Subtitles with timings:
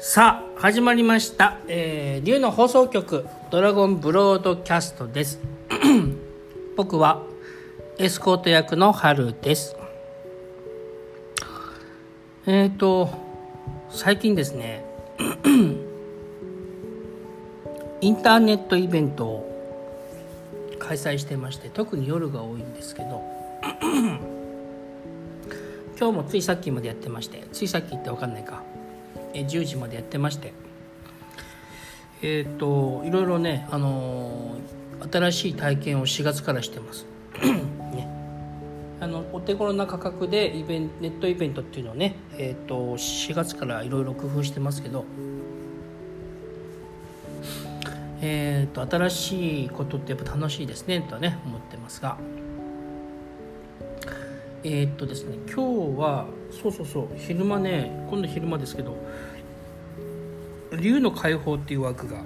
[0.00, 5.40] さあ始まりました、えー、竜の放送局ドラゴンブロードキャストです。
[6.76, 7.24] 僕は
[7.98, 9.74] エスコート役の春です。
[12.46, 13.10] えっ、ー、と
[13.90, 14.84] 最近ですね
[18.00, 19.48] インターネットイベントを
[20.78, 23.20] 開催してまして特に夜が多いんですけど
[25.98, 28.62] 今日もついさっきまでやってましてついさっきって分かんないか。
[29.46, 30.52] 10時までやってまして。
[32.20, 34.78] えっ、といろいろね、あのー
[35.10, 37.06] 新しい体験を4月からしてます、
[37.94, 38.08] ね、
[39.00, 45.04] あのお手頃な価格でイベンネットイベントっていうのをね、えー、と4月からいろいろ工夫してますけど。
[48.20, 52.18] えー、と新しいことってやっぱ楽しいですねとはね思ってますが。
[54.64, 58.96] えーっとですね今日はそうそうそう昼間ね今度昼間ですけど
[60.80, 62.22] 竜の解放っていう枠が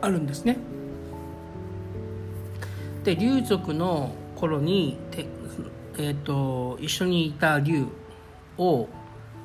[0.00, 0.56] あるんですね。
[3.04, 5.26] で竜族の頃にて、
[5.98, 7.86] えーっと一緒にいた竜
[8.58, 8.88] を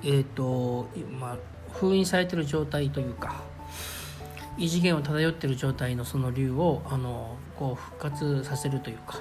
[0.04, 0.88] えーと
[1.20, 1.38] まあ
[1.72, 3.42] 封印されてる状態というか
[4.58, 9.20] 異次元を漂ってる状態のその竜をあのこう復活させるというか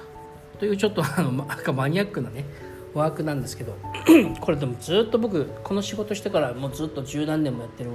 [0.63, 2.45] というちょっとあのまなんかマニアックなね
[2.93, 3.75] ワークなんですけど
[4.39, 7.89] これでもずっと僕この仕事してからもうずっと十何年もやってる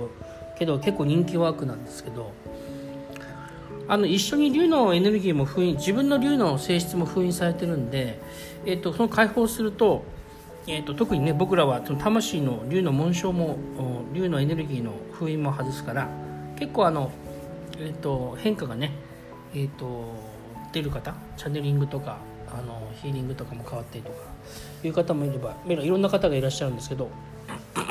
[0.58, 2.30] けど結構人気ワークなんですけど
[3.88, 8.20] あの一緒に竜のエネルギーも封印自分の竜の性質も封印されてるんで、
[8.66, 10.04] えー、とその解放すると,、
[10.66, 16.06] えー、と特にね僕らはその魂の竜の紋章もお竜のエネルギーの封印も外すから
[16.58, 17.12] 結構あの、
[17.78, 18.92] えー、と変化がね、
[19.54, 20.12] えー、と
[20.74, 22.18] 出る方チャネリングとか
[22.52, 24.16] あのヒーリングとかも変わったりとか
[24.82, 27.10] いう方もいればいろんな方がいらっしゃるんですけど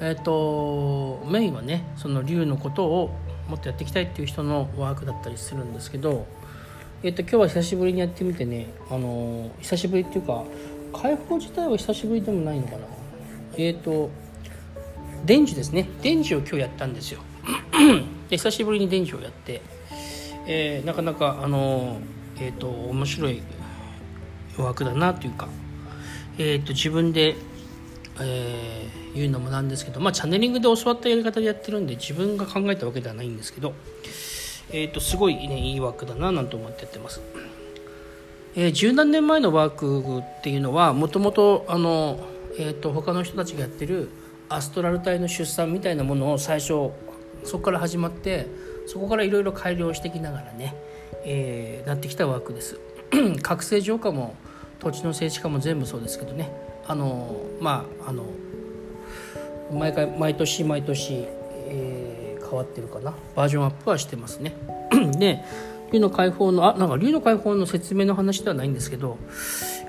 [0.00, 3.10] えっとメインはねその竜のことを
[3.48, 6.26] もっとやっていきたいっていう人のワークだったりするんですけど、
[7.02, 10.44] えっと今日は久しぶりにやってみてねあの久しぶりっていうか
[10.94, 12.78] 解放自体は久しぶりでもないのかな。
[13.58, 14.10] えっと
[15.24, 15.88] 伝授ですね。
[16.02, 17.20] 伝授を今日やったんですよ。
[18.28, 19.60] で久しぶりに伝授をやって
[20.46, 21.98] えーなかなかあの
[22.40, 23.42] えっ、と面白い
[24.58, 25.48] ワークだなというか、
[26.38, 27.36] えー、と自分で、
[28.20, 33.72] えー言うのもなんですけど、まあ、チャネリングで教わったやり方でやってるんで自分が考えたわけではないんですけど、
[34.70, 37.20] えー、とすごい、ね、いいワークだななんて思ってやってます。
[38.56, 42.20] えー十何年前のワークっていうのはもともとあの、
[42.58, 44.10] えー、と他の人たちがやってる
[44.48, 46.90] アストラル体の出産みたいなものを最初
[47.44, 48.46] そこから始まって
[48.86, 50.74] そこからいろいろ改良してきながらね、
[51.24, 52.78] えーなってきたワークです。
[53.42, 54.34] 覚醒浄化も
[54.80, 56.50] 土地の静止化も全部そうですけどね。
[56.86, 58.24] あのまああの
[59.72, 61.26] 毎回毎年毎年、
[61.68, 63.14] えー変わってるかな。
[63.34, 64.52] バージョンアップはしてますね。
[65.18, 65.42] で
[65.92, 69.18] 竜の解放のあなんか竜の解放の説明の話ではないんですけど、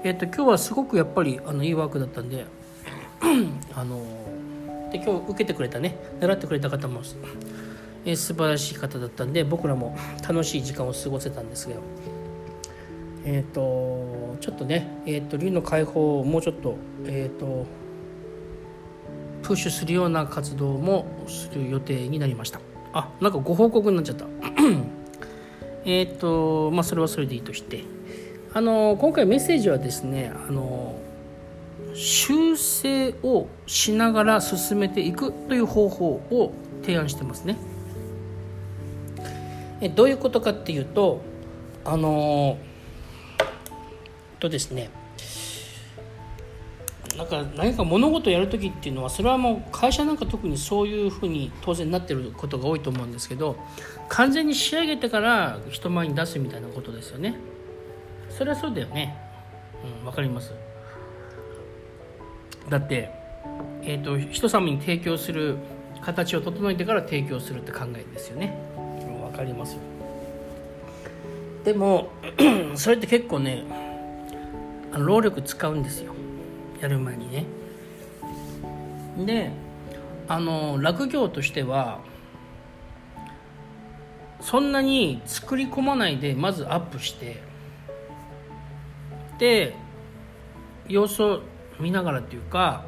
[0.03, 2.45] えー、と今日はすごくやっぱりあのいいワークだったんで
[3.73, 4.01] あの
[4.91, 7.01] で今日受けてくれたね習ってくれた方も
[8.05, 11.81] えー素晴らしい方だったんで僕らも楽しい時間を過ごせたんですけど。
[13.27, 17.65] えっ、とちょっとねえっ、と竜の解放をもうちょっとえっ、と
[19.41, 22.59] プッシュするような活動もする予定になりました。
[22.93, 24.25] あなんかご報告になっちゃった。
[25.85, 27.83] えっとまあそれはそれでいいとして。
[28.53, 30.95] あの今回メッセージはですねあの
[31.93, 37.57] 修正をしながら進めていくという方法を提案してますね。
[39.81, 41.21] えどういうことかっていうと
[41.83, 42.57] あの
[44.39, 44.89] とですね
[47.17, 53.57] なんか何か物事をやる時っていうのはそれはもう会社なんか特にそういうふうに当然なってることが多いと思うんですけど
[54.09, 57.35] 完全に仕上げてから人前に出すみたいなことですよね。
[58.29, 59.15] それはそうだよね。
[60.01, 60.53] うんわかります。
[62.69, 63.11] だって、
[63.83, 65.57] えー、と人様に提供する
[66.01, 68.57] 形を整えてから提供するって考えですよね。
[69.35, 69.79] かりますよ。
[71.63, 72.09] でも
[72.75, 73.63] それって結構ね
[74.91, 76.13] 労力使うんですよ。
[76.81, 77.45] やる前にね。
[79.17, 79.51] で
[80.27, 81.99] あの落業としては
[84.41, 87.41] そんなに作り込まないでまずアップして
[89.39, 89.75] で
[90.87, 91.41] 様子を
[91.79, 92.85] 見ながらっていうか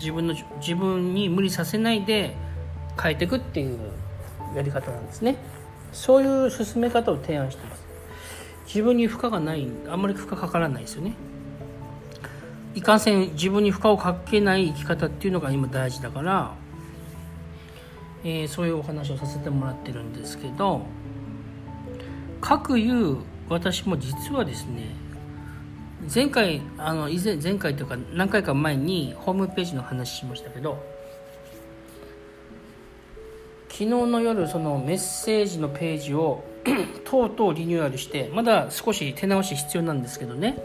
[0.00, 2.34] 自分の自分に無理させないで
[3.00, 3.78] 変えていくっていう
[4.54, 5.36] やり方なんですね。
[5.92, 7.84] そういう進め方を提案してます。
[8.66, 11.14] 自分に負荷がないあんまり負荷かからないですよね。
[12.74, 16.54] いかんせん自分に負荷をかけない生き方っていうのが今大事だから、
[18.22, 20.82] えー、そういうお話をさせてもらってるんですけど
[22.40, 23.16] 各いう
[23.48, 24.94] 私も実はですね
[26.12, 30.78] 前回あの以前前回というか何回か前にホームページの話しましたけど
[33.80, 36.44] 昨日の夜そのメッセージのページを
[37.02, 40.58] とうとうリニューアルしてまだ少し手直し必要なんですけどね。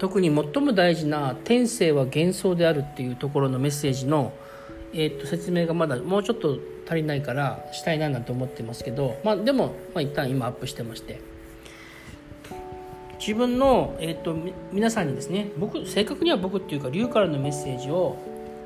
[0.00, 4.32] 特に最も大事な「天性は幻想である」っていうところのメッセージの、
[4.92, 11.20] えー、と説明がまだもうちょっと足りないからしたいななんて思ってますけど、まあ、でも、まあ、一旦今アップしてまして。
[13.20, 14.34] 自分の、えーと、
[14.72, 18.16] 皆さんにですね僕正確には僕っていうか龍からのメッセージを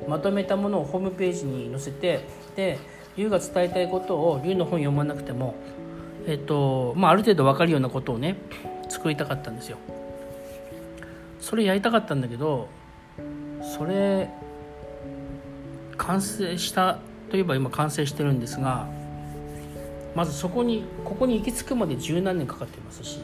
[0.07, 2.21] まとめたものをホームページに載せて
[2.55, 2.79] で
[3.17, 5.55] 龍が伝えたいことを龍の本読まなくても、
[6.25, 8.37] えーとまあ、ある程度分かるようなことをね
[8.89, 9.77] 作りたかったんですよ。
[11.39, 12.69] それやりたかったんだけど
[13.61, 14.29] それ
[15.97, 16.99] 完成した
[17.29, 18.87] といえば今完成してるんですが
[20.15, 23.19] まずそこにここに行き着くまで十何年かかってますし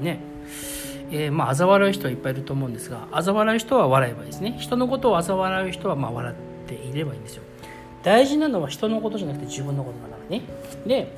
[0.00, 0.20] ね。
[1.10, 4.56] えー、まあ嘲笑う人はいっぱいいると思うんですが嘲笑う人は笑えばいいですね。
[4.58, 7.42] 人のことを嘲笑う人はまあ笑っていればいいんですよ。
[8.02, 10.42] 大事なのは人のことじゃなくて自分のことだからね。
[10.86, 11.12] で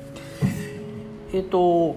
[1.33, 1.95] えっ、と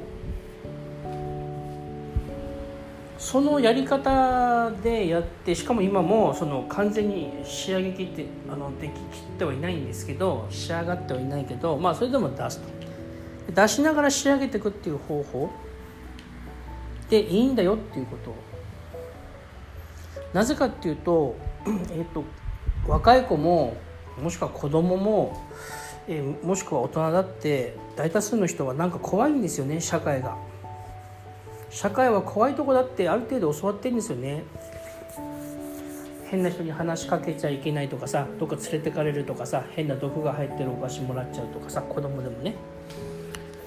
[3.18, 9.00] そのやり方でやってしかも今もその完全に仕上げきってあのでききっ
[9.38, 12.68] てはいないんですけど仕上がってはいないけどまあそれでも出すと。
[13.52, 15.50] 出しながら仕上げていくっていう方法。
[17.10, 18.34] でいいんだよっていうこと。
[20.32, 21.36] なぜかっていうと,
[21.92, 22.24] えっと
[22.86, 23.76] 若い子も
[24.22, 25.36] もしくは子供も、
[26.08, 30.36] えー、もしくは大人だって大多数の人はなんか怖いんですよね社会が。
[31.70, 34.44] 社会は怖いとこだってある程度教わってるんですよね。
[36.26, 42.56] 変な人に話しかけちゃいけないとかさどっか連れてかれるとかさ変な毒が入ってるお菓子もらっちゃうとかさ子供でもね、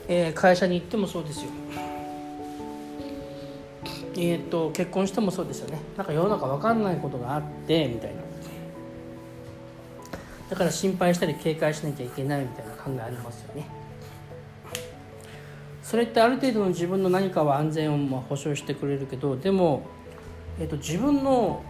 [0.08, 1.52] えー、会社に行ってもそうですよ。
[4.20, 5.80] えーと、と結婚してもそうですよね。
[5.96, 8.27] なんか世の中分かんないことがあってみたいな。
[10.50, 13.68] だから心配したり警戒しなきゃいけないみたいな考えありますよね
[15.82, 19.86] それってある程度の自分の何かは安全をま保証してくれるけどでも、
[20.60, 21.64] えーと、自分の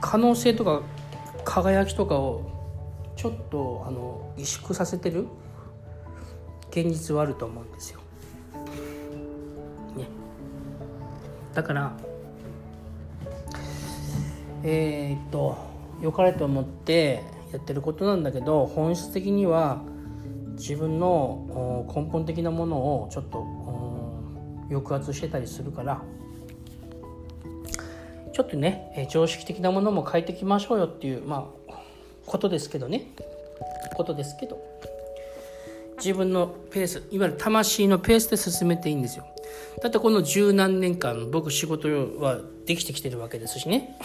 [0.00, 0.82] 可能性とか
[1.44, 2.50] 輝きとかを
[3.14, 5.26] ちょっとあの萎縮させてる
[6.70, 8.00] 現実はあると思うんですよ。
[9.96, 10.06] ね、
[11.54, 11.96] だから
[14.64, 15.56] えー、っと
[16.02, 17.22] 良かれと思って
[17.52, 19.82] やってることなんだけど本質的には
[20.56, 23.44] 自分の根本的なものをちょっと
[24.68, 26.02] 抑圧してたりするから
[28.32, 31.74] ちょっとね常識的なものも変えていきましょうよっていうまあ
[32.26, 33.06] ことですけどね。
[33.94, 34.58] ことですけど
[35.96, 39.24] 自分のペースいわゆる魂のペースで進めていいんですよ。
[39.82, 41.88] だってこの十何年間僕仕事
[42.20, 43.96] はできてきてるわけですしね。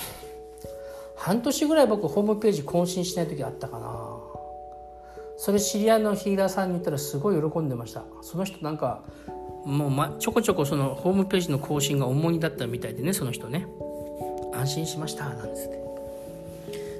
[1.21, 3.87] 半年ぐらい僕ホームページ更新しない時あったかな。
[5.37, 8.03] それ知り合いのヒーラーさんに言ったらすごい喜んでました。
[8.23, 9.03] その人なんか
[9.63, 13.67] もう、ま、ちょこちょこそのホームページの更新が重荷だったみたいでねその人ね。
[14.51, 15.79] 安心しましたなんですね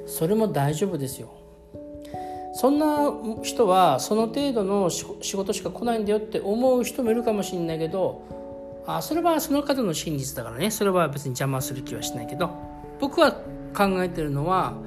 [0.08, 1.30] それも大丈夫ですよ。
[2.54, 2.86] そんな
[3.42, 8.22] 人はその程度の仕事しか来ないんだよって思う人もいるかもしれないけど
[8.86, 10.70] あそれはその方の真実だからね。
[10.70, 12.52] それは別に邪魔する気はしないけど。
[13.00, 13.36] 僕は
[13.76, 14.78] 考えてるのは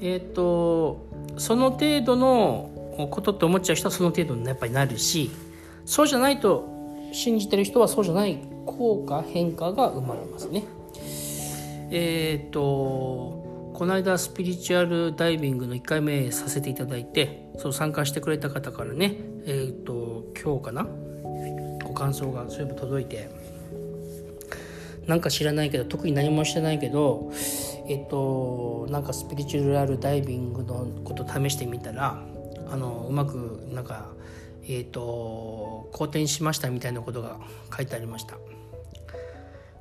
[0.00, 1.06] えっ、ー、と
[1.36, 5.30] その程度のことって思っちゃう人はその程度にやっぱりなるし
[5.84, 6.68] そうじゃないと
[7.12, 10.64] 信じてる人はそうじゃない効果変化が生まれますね。
[11.90, 13.40] えっ、ー、と
[13.74, 20.86] この間スピリチュアルダイビングの1回目させていただいてそう参加してくれた方からねえっ、ー、と今日かな
[21.82, 23.30] ご感想がそういえば届いて
[25.06, 27.32] なんか知らないけど特に何もしてないけど
[27.90, 32.22] えっ、となんかスピリチュアルダイビングのこと試してみたら
[32.70, 34.12] あのうまくなんか
[34.68, 37.38] えっ、と好転しましたみたいなことが
[37.76, 38.38] 書いてありました。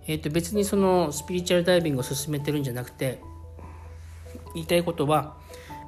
[0.07, 3.19] えー、と別にそのスピリチュアルダイビングを進めてるんじゃなくて
[4.55, 5.37] 言いたいことは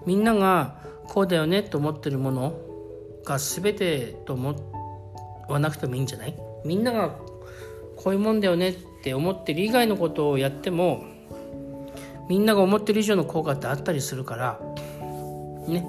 [0.05, 2.53] みんながこうだよねと思ってるもの
[3.25, 4.53] が全てと思
[5.49, 6.35] わなくてもいいんじゃない？
[6.63, 7.15] みんなが
[7.95, 11.03] こういうもんだよねって思ってる以外のことをやっても
[12.31, 14.61] みんなが思ってる以上の効果ってあったりするから
[15.67, 15.85] ね。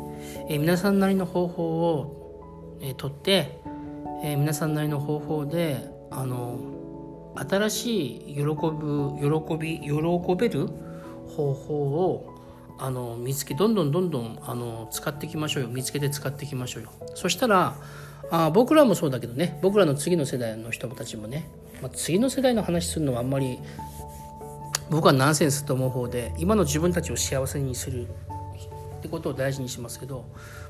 [0.48, 3.60] えー、皆さんなりの方法を、えー、とって、
[4.24, 6.58] えー、皆さんなりの方法であの
[7.36, 9.90] 新しい喜ぶ喜び喜
[10.36, 10.66] べる
[11.36, 12.34] 方法を
[12.76, 15.68] あの見つけどんどんどんどんあの使っていきましょうよ。
[15.68, 16.90] 見つけて使っていきましょうよ。
[17.14, 17.76] そしたら
[18.32, 19.60] あ僕らもそうだけどね。
[19.62, 21.48] 僕らの次の世代の人たちもね、
[21.80, 23.60] まあ、次の世代の話するのはあんまり
[24.90, 30.26] 僕はナンセンスと思う方で今の自分たちを幸せにするってことを大事にしますけど、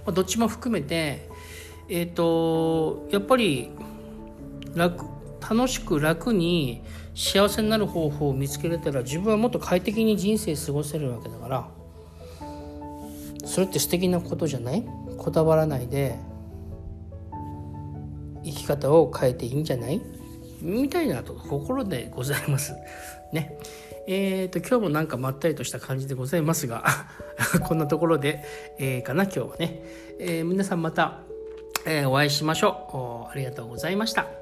[0.07, 1.29] まあ、どっちも含めて
[1.89, 3.71] えっ、ー、とやっぱり
[4.75, 5.05] 楽
[5.41, 6.83] 楽しく楽に
[7.15, 11.69] 幸せになる方法を見つけれたら自分はもっと快適に人生過ごせるわけだから
[13.45, 14.85] それって素敵なことじゃない？
[15.19, 16.17] こだわらないで
[18.45, 20.01] 生き方を変えていいんじゃない？
[20.61, 22.73] みたいなと心でございます。
[23.33, 23.59] ね。
[24.07, 26.85] えっ、ー、と、今日もなんかまったりとした感じでございますが
[27.67, 28.43] こんなところで、
[28.79, 29.83] えー、かな、今日はね。
[30.19, 31.21] えー、皆さんまた、
[31.85, 33.33] えお会いしましょう。
[33.33, 34.42] ありがとうございました。